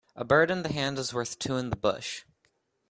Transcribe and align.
A 0.15 0.25
bird 0.25 0.49
in 0.49 0.63
the 0.63 0.73
hand 0.73 0.97
is 0.97 1.13
worth 1.13 1.37
two 1.37 1.57
in 1.57 1.69
the 1.69 1.75
bush 1.75 2.23